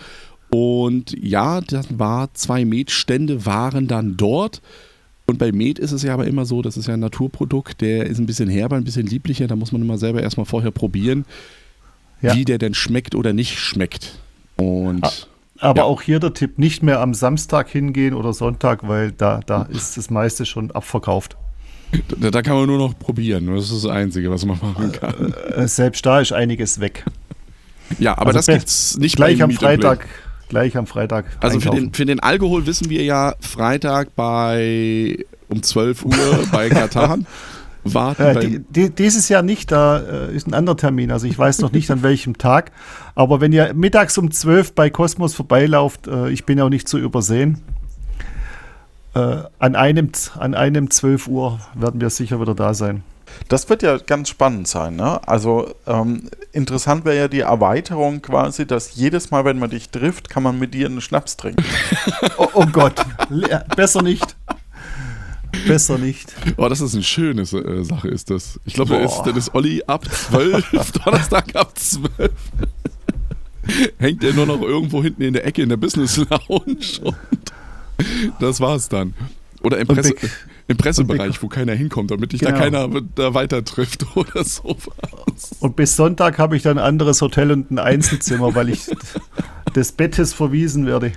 [0.51, 4.61] Und ja, das war, zwei Metstände waren dann dort.
[5.27, 8.07] Und bei Met ist es ja aber immer so, das ist ja ein Naturprodukt, der
[8.07, 11.25] ist ein bisschen herber, ein bisschen lieblicher, da muss man immer selber erstmal vorher probieren,
[12.21, 12.35] Ja.
[12.35, 14.19] wie der denn schmeckt oder nicht schmeckt.
[14.57, 15.13] Und Ah.
[15.63, 15.85] Aber Ja.
[15.85, 19.97] auch hier der Tipp, nicht mehr am Samstag hingehen oder Sonntag, weil da, da ist
[19.99, 21.37] das meiste schon abverkauft.
[22.19, 23.47] Da, da kann man nur noch probieren.
[23.55, 25.35] Das ist das Einzige, was man machen kann.
[25.55, 27.05] Äh, selbst da ist einiges weg.
[27.99, 29.51] Ja, aber Also das gibt's nicht Gleich am.
[29.51, 30.07] Freitag,
[30.49, 31.27] gleich am Freitag.
[31.41, 36.15] Also für den, für den Alkohol wissen wir ja Freitag bei um 12 Uhr
[36.53, 37.27] bei Katan
[37.85, 38.23] warten.
[38.23, 41.11] Äh, die, die, dieses Jahr nicht, da äh, ist ein anderer Termin.
[41.11, 42.71] Also ich weiß noch nicht an welchem Tag.
[43.15, 46.89] Aber wenn ihr mittags um 12 bei Cosmos vorbeilauft, äh, ich bin ja auch nicht
[46.89, 47.61] zu übersehen.
[49.15, 53.03] Äh, an, einem, an einem 12 Uhr werden wir sicher wieder da sein.
[53.49, 54.97] Das wird ja ganz spannend sein.
[54.97, 55.21] Ne?
[55.27, 60.31] Also ähm, interessant wäre ja die Erweiterung quasi, dass jedes Mal, wenn man dich trifft,
[60.31, 61.65] kann man mit dir einen Schnaps trinken.
[62.39, 62.95] Oh, oh Gott,
[63.29, 64.37] Le- besser nicht.
[65.67, 66.33] Besser nicht.
[66.57, 68.59] oh, das ist eine schöne äh, Sache, ist das.
[68.65, 72.31] Ich glaube, da dann ist Olli ab 12, Donnerstag ab 12.
[73.99, 77.53] Hängt er nur noch irgendwo hinten in der Ecke in der Business Lounge und
[78.41, 79.15] das war's dann.
[79.63, 80.15] Oder im, Presse,
[80.69, 82.61] im Pressebereich, wo keiner hinkommt, damit dich da Genau.
[82.89, 85.57] keiner da weiter trifft oder sowas.
[85.61, 88.87] Und bis Sonntag habe ich dann ein anderes Hotel und ein Einzelzimmer, weil ich
[89.75, 91.13] des Bettes verwiesen werde.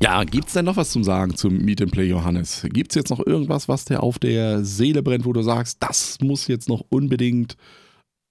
[0.00, 2.66] Ja, gibt's denn noch was zum Sagen zum Meet and Play Johannes?
[2.70, 6.46] Gibt's jetzt noch irgendwas, was dir auf der Seele brennt, wo du sagst, das muss
[6.46, 7.56] jetzt noch unbedingt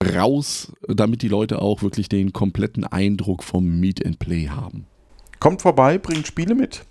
[0.04, 4.86] raus, damit die Leute auch wirklich den kompletten Eindruck vom Meet and Play haben?
[5.44, 6.86] Kommt vorbei, bringt Spiele mit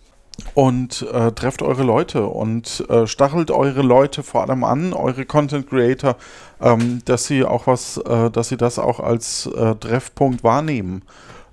[0.53, 5.71] und äh, trefft eure Leute und äh, stachelt eure Leute vor allem an, eure Content
[5.71, 6.17] Creator,
[6.61, 11.01] ähm, dass sie auch was, äh, dass sie das auch als äh, Treffpunkt wahrnehmen,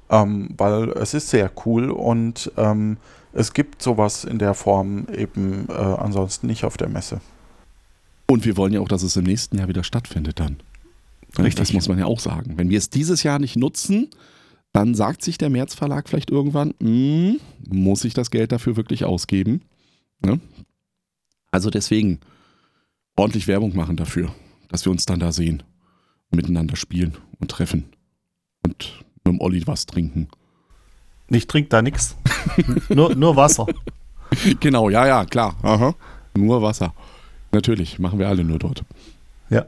[0.10, 2.98] ähm, weil es ist sehr cool und ähm,
[3.32, 7.22] es gibt sowas in der Form eben äh, ansonsten nicht auf der Messe.
[8.28, 10.58] Und wir wollen ja auch, dass es im nächsten Jahr wieder stattfindet dann.
[11.38, 11.56] Richtig.
[11.56, 12.56] Das muss man ja auch sagen.
[12.58, 14.10] Wenn wir es dieses Jahr nicht nutzen,
[14.74, 17.38] dann sagt sich der März Verlag vielleicht irgendwann, "Mm,
[17.70, 19.62] muss ich das Geld dafür wirklich ausgeben?
[20.24, 20.40] Ne?
[21.52, 22.20] Also deswegen
[23.16, 24.34] ordentlich Werbung machen dafür,
[24.70, 25.64] dass wir uns dann da sehen,
[26.32, 27.86] miteinander spielen und treffen
[28.64, 30.28] und mit dem Olli was trinken.
[31.30, 32.16] Ich trinke da nichts.
[32.90, 33.66] Nur, nur Wasser.
[34.60, 35.56] Genau, ja, ja, klar.
[35.64, 35.96] Aha.
[36.38, 36.94] Nur Wasser.
[37.52, 38.84] Natürlich, machen wir alle nur dort.
[39.50, 39.66] Ja.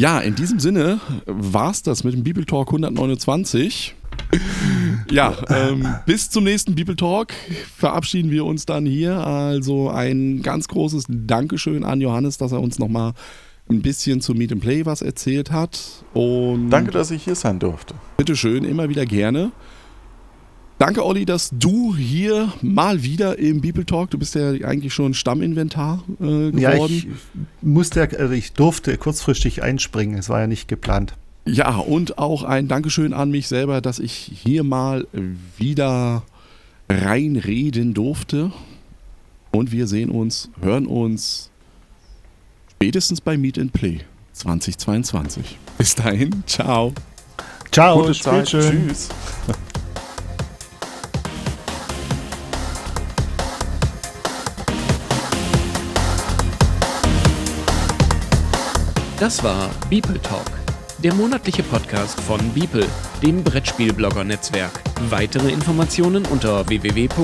[0.00, 3.94] Ja, in diesem Sinne war's das mit dem Bibeltalk 129.
[5.10, 7.34] Ja, ähm, bis zum nächsten People Talk
[7.76, 9.18] verabschieden wir uns dann hier.
[9.18, 13.12] Also ein ganz großes Dankeschön an Johannes, dass er uns nochmal
[13.68, 15.78] ein bisschen zu Meet and Play was erzählt hat.
[16.14, 17.94] Und Danke, dass ich hier sein durfte.
[18.16, 19.52] bitteschön, immer wieder gerne.
[20.80, 25.12] Danke, Olli, dass du hier mal wieder im People Talk, du bist ja eigentlich schon
[25.12, 26.58] Stamminventar äh, geworden.
[26.58, 27.06] Ja, ich
[27.60, 30.18] musste, also ich durfte kurzfristig einspringen.
[30.18, 31.18] Es war ja nicht geplant.
[31.44, 35.06] Ja, und auch ein Dankeschön an mich selber, dass ich hier mal
[35.58, 36.22] wieder
[36.88, 38.50] reinreden durfte.
[39.50, 41.50] Und wir sehen uns, hören uns
[42.72, 44.00] spätestens bei Meet and Play
[44.32, 45.58] 2022.
[45.76, 46.94] Bis dahin, ciao.
[47.70, 48.46] Ciao, Gute Zeit.
[48.46, 49.10] Tschüss.
[59.20, 60.50] Das war Beeple Talk,
[60.96, 62.86] der monatliche Podcast von Beeple,
[63.22, 64.80] dem Brettspielblogger-Netzwerk.
[65.10, 67.20] Weitere Informationen unter www.beeple.de.